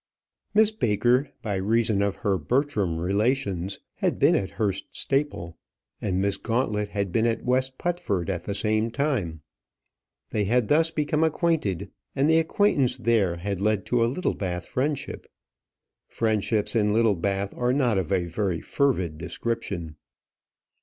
Miss 0.55 0.71
Baker, 0.71 1.29
by 1.43 1.57
reason 1.57 2.01
of 2.01 2.15
her 2.25 2.35
Bertram 2.39 2.97
relations, 2.99 3.77
had 3.97 4.17
been 4.17 4.33
at 4.35 4.49
Hurst 4.57 4.85
Staple, 4.89 5.59
and 6.01 6.19
Miss 6.19 6.37
Gauntlet 6.37 6.89
had 6.89 7.11
been 7.11 7.27
at 7.27 7.45
West 7.45 7.77
Putford 7.77 8.27
at 8.27 8.45
the 8.45 8.55
same 8.55 8.89
time. 8.89 9.41
They 10.31 10.45
had 10.45 10.69
thus 10.69 10.89
become 10.89 11.23
acquainted, 11.23 11.91
and 12.15 12.27
the 12.27 12.39
acquaintance 12.39 12.97
there 12.97 13.35
had 13.35 13.61
led 13.61 13.85
to 13.85 14.03
a 14.03 14.07
Littlebath 14.09 14.65
friendship. 14.65 15.27
Friendships 16.07 16.75
in 16.75 16.93
Littlebath 16.95 17.53
are 17.53 17.71
not 17.71 17.99
of 17.99 18.11
a 18.11 18.25
very 18.25 18.59
fervid 18.59 19.19
description. 19.19 19.97